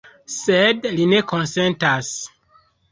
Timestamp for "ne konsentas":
1.13-2.13